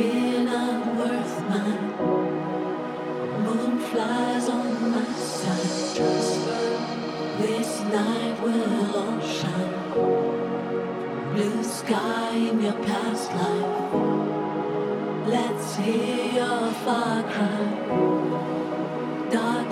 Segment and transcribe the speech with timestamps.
[0.00, 1.88] fear not worth mine.
[3.44, 5.96] Moon flies on my side.
[5.96, 6.40] Trust
[7.40, 9.74] this night will all shine.
[11.34, 13.74] Blue sky in your past life.
[15.34, 17.66] Let's hear your far cry.
[19.36, 19.69] Dark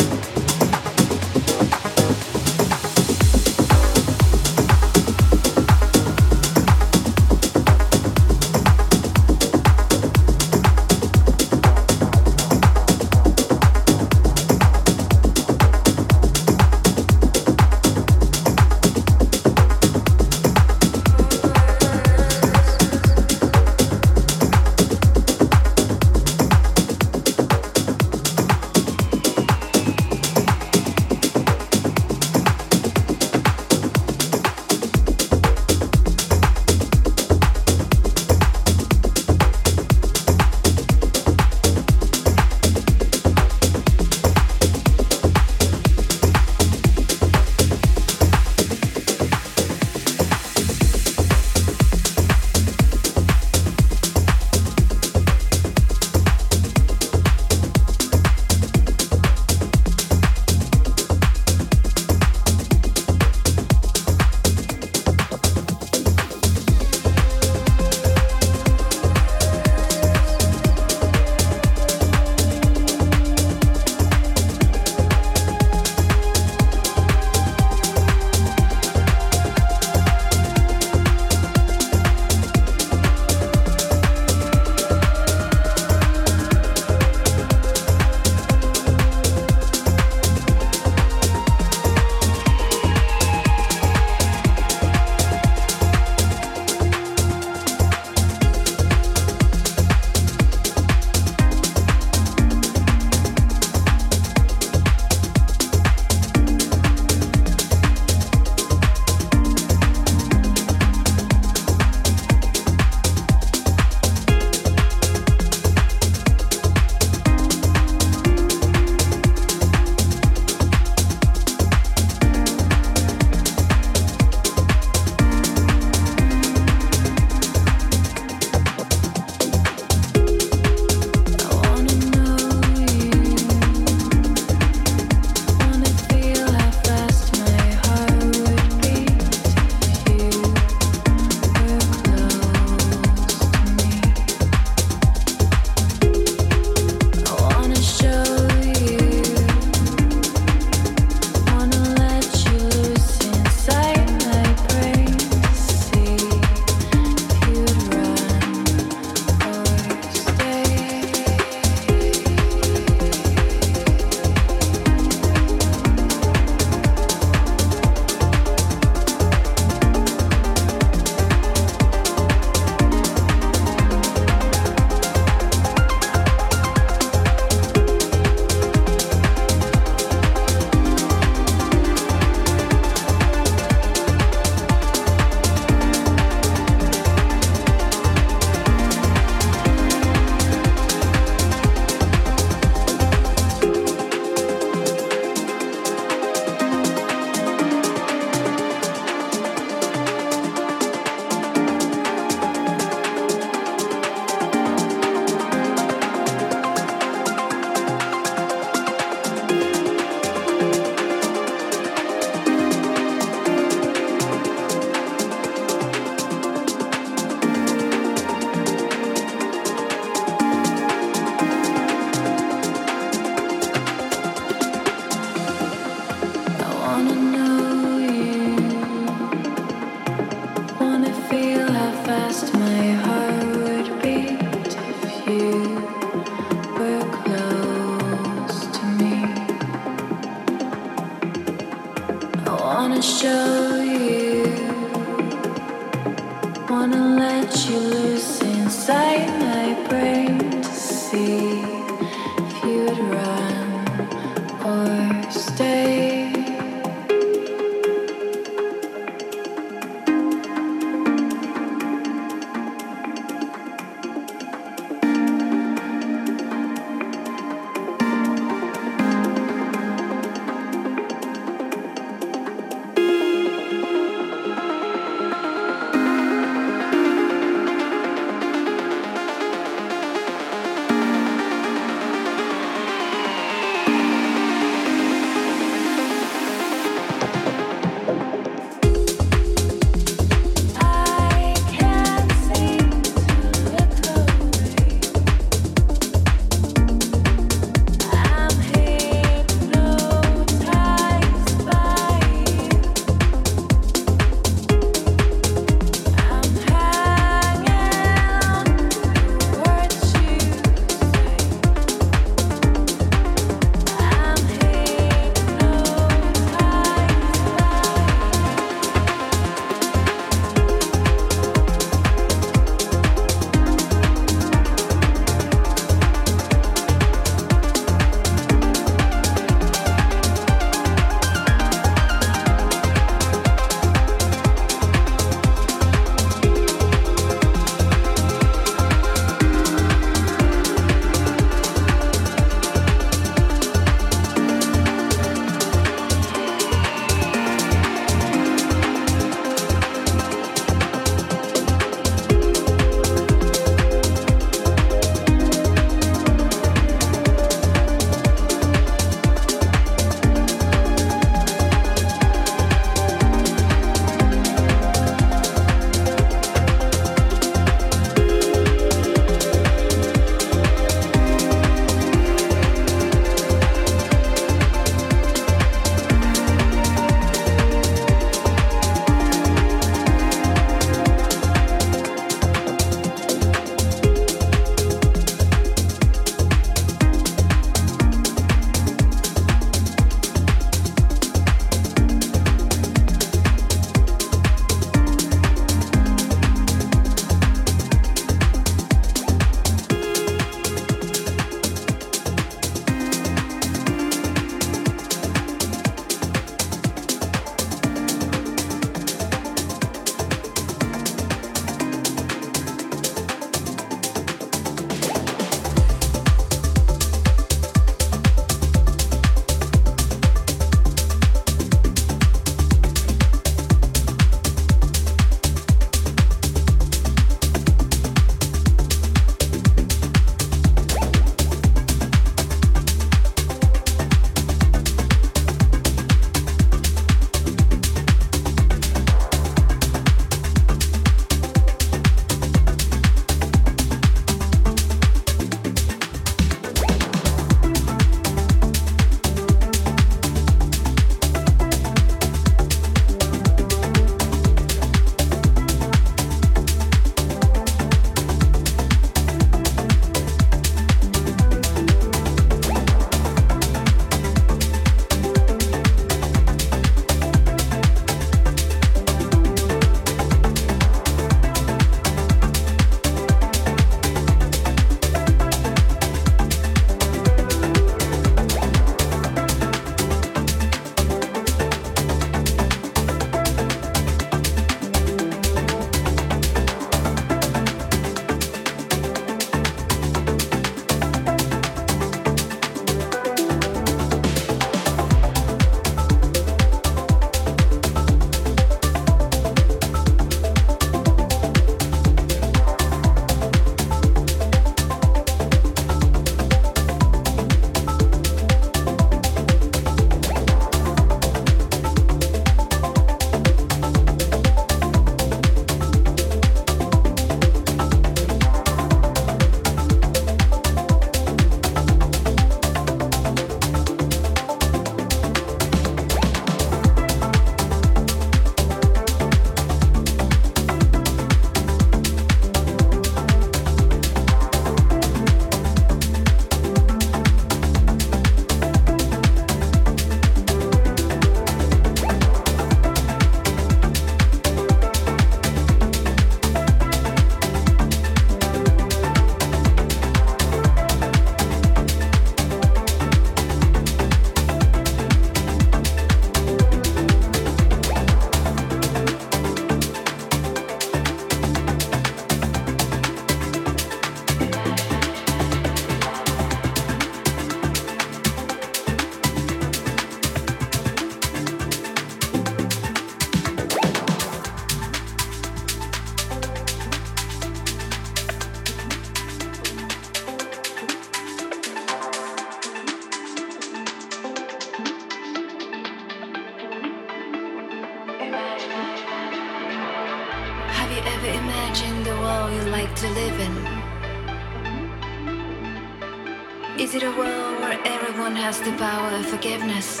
[599.50, 600.00] forgiveness?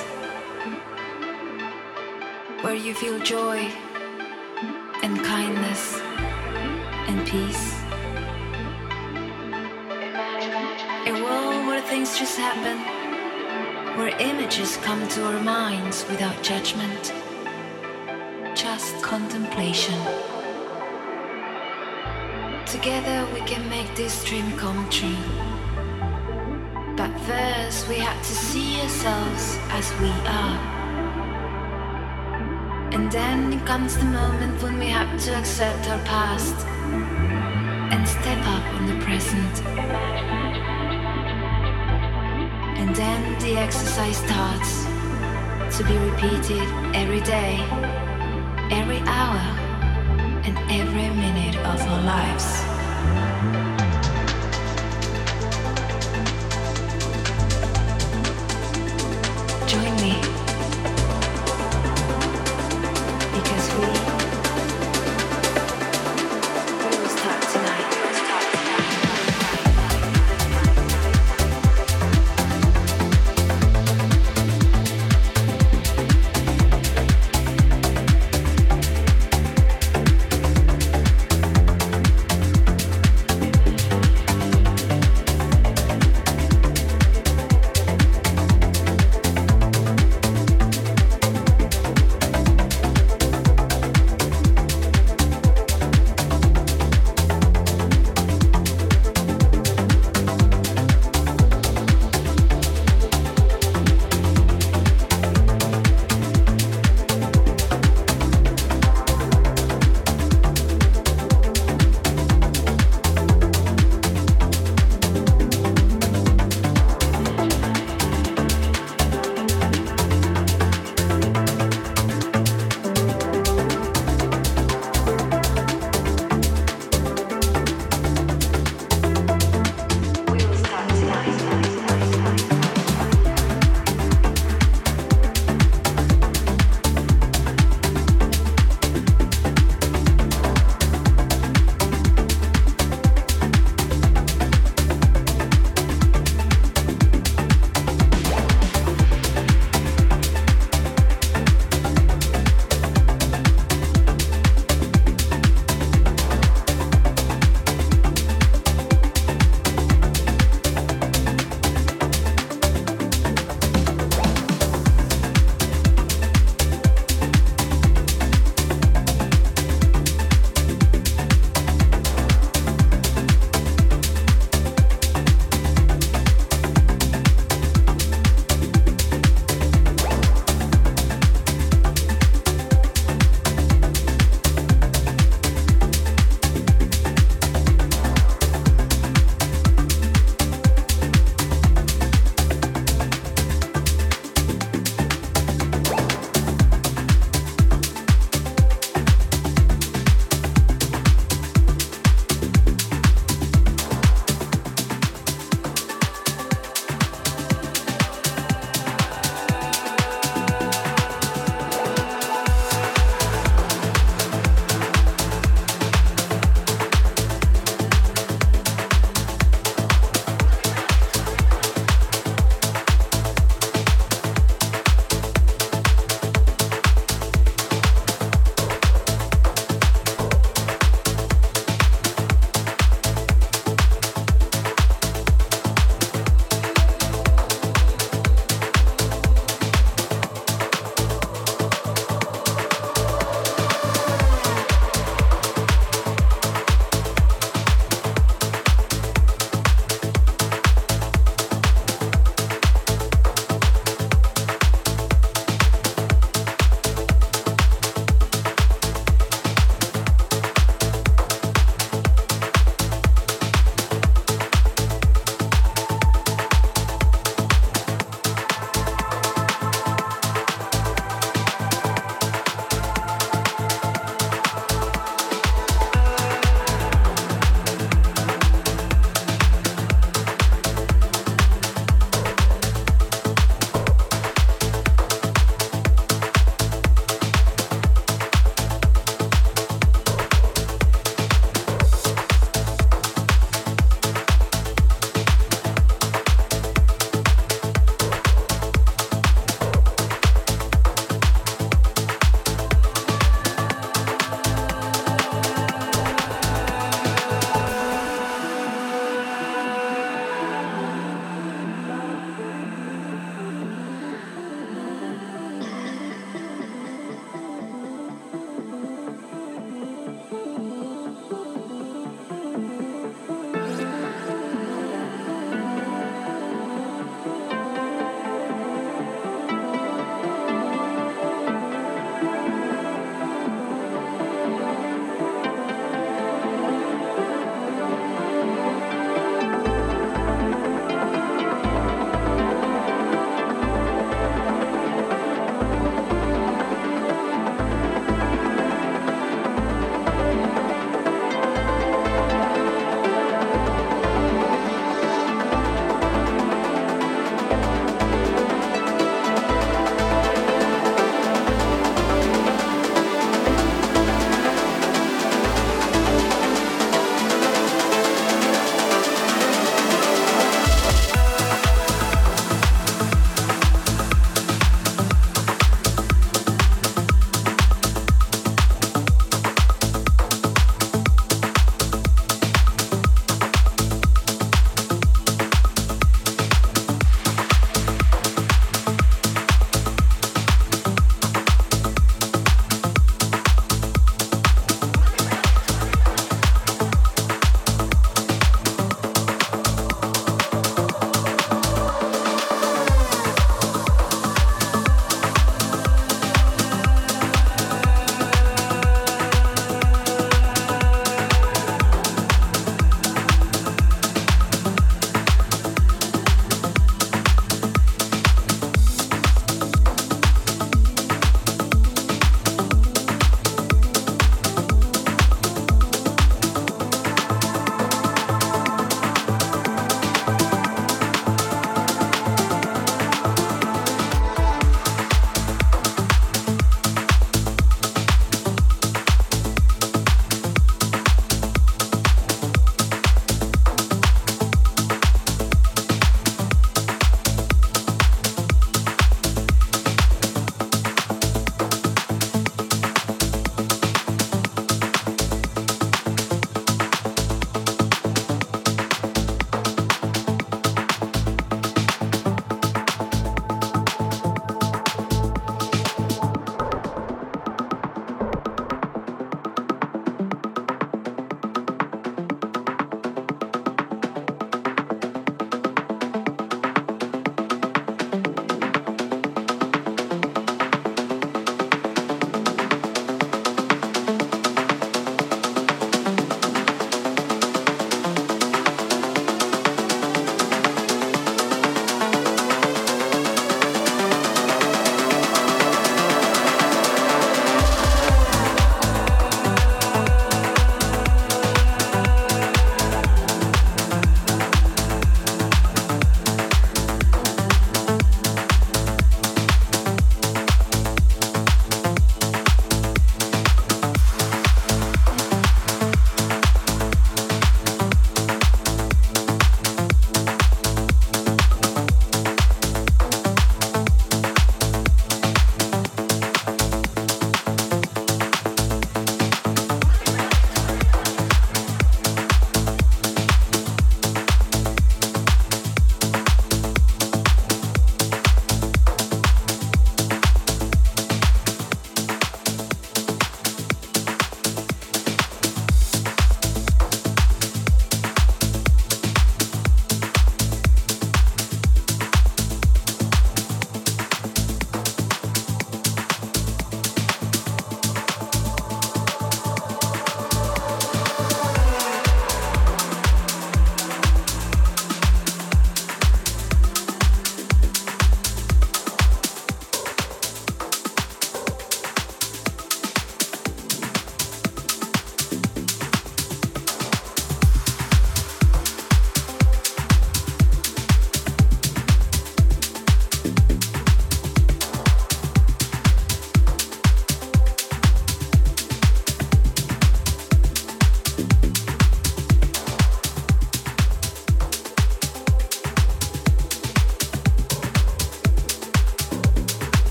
[2.62, 3.58] Where you feel joy
[5.02, 5.98] and kindness
[7.08, 7.74] and peace?
[11.08, 12.78] A world where things just happen,
[13.98, 17.12] where images come to our minds without judgment,
[18.54, 19.98] just contemplation.
[22.66, 25.59] Together we can make this dream come true.
[27.30, 30.58] First we have to see ourselves as we are.
[32.92, 36.56] And then comes the moment when we have to accept our past
[37.92, 39.54] and step up on the present.
[42.80, 44.72] And then the exercise starts
[45.76, 46.66] to be repeated
[46.96, 47.54] every day,
[48.72, 49.44] every hour,
[50.46, 52.69] and every minute of our lives.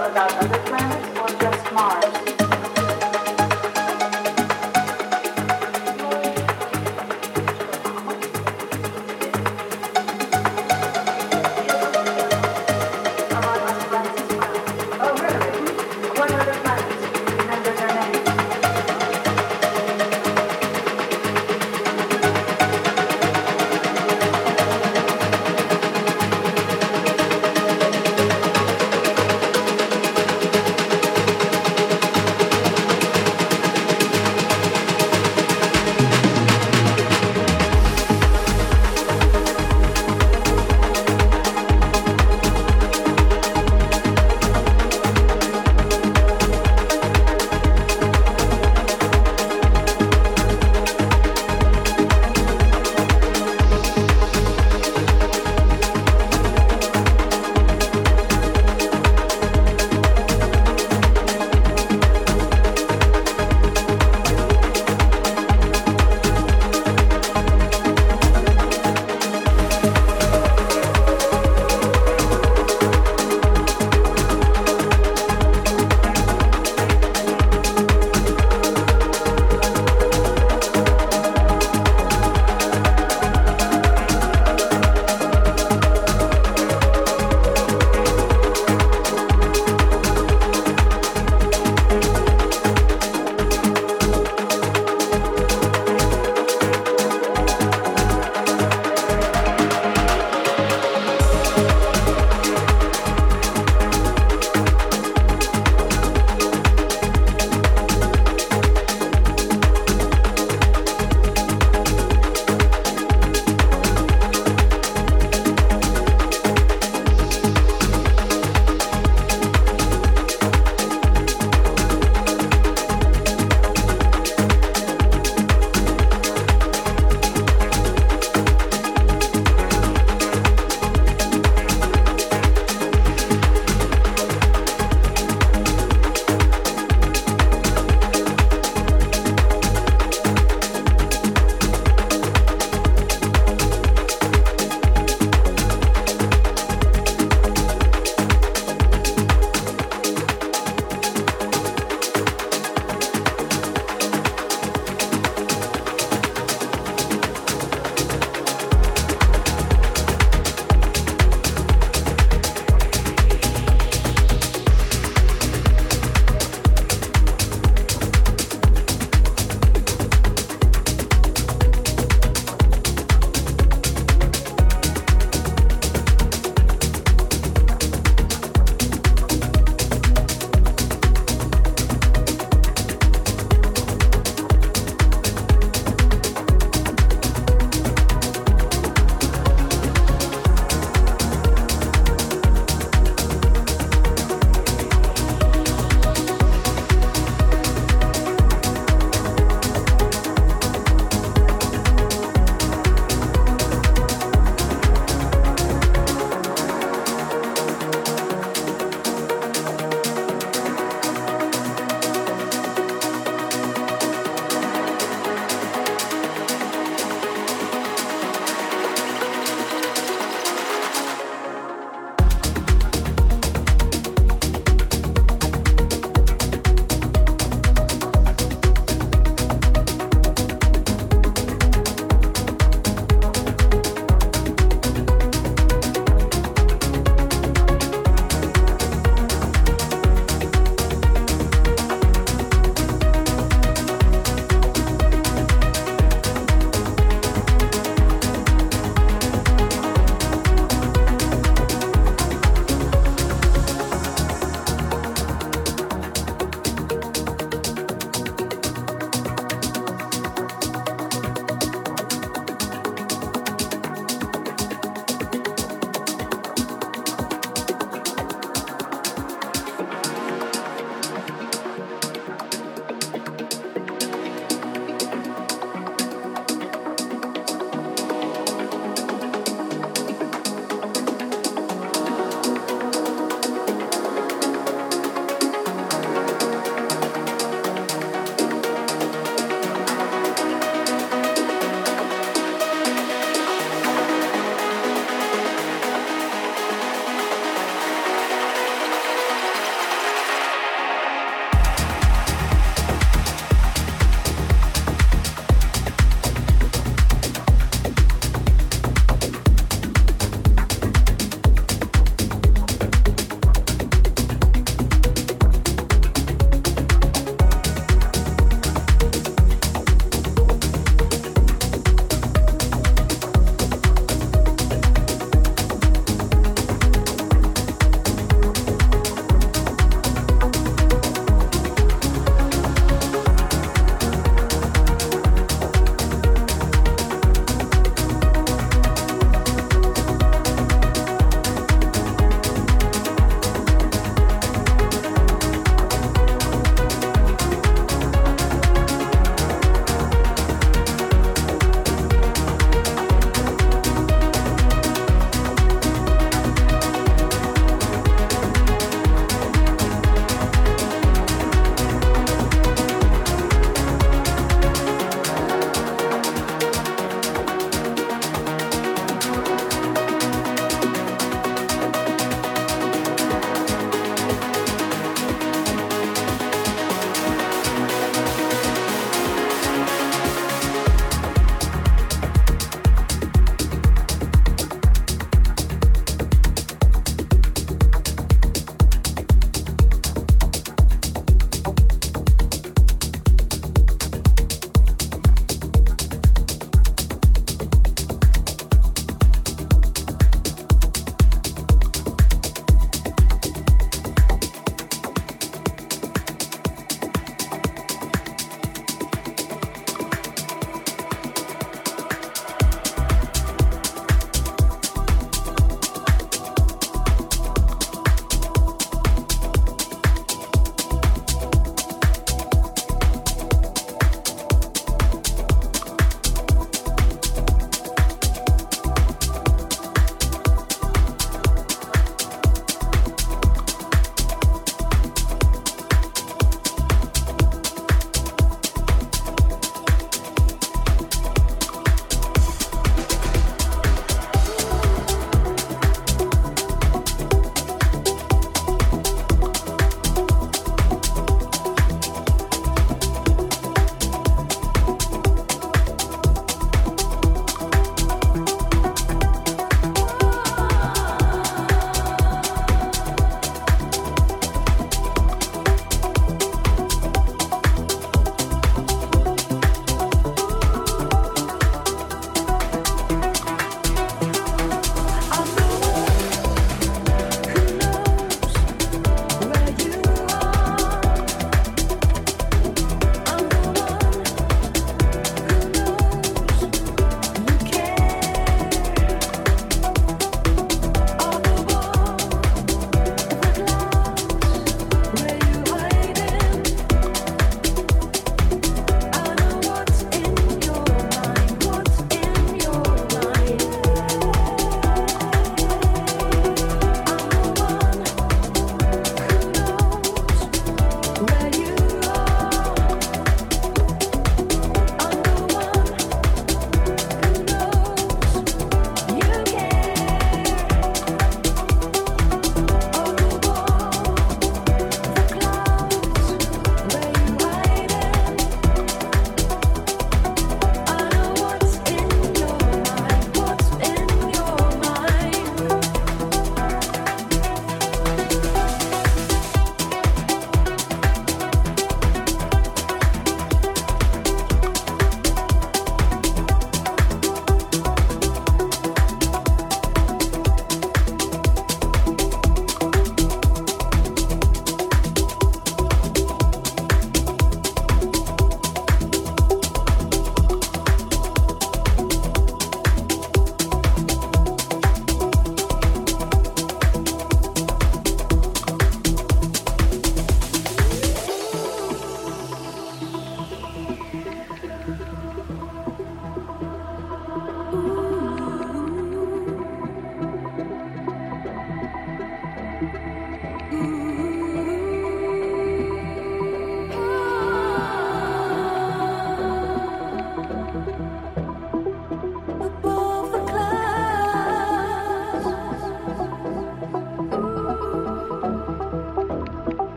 [0.00, 0.61] About other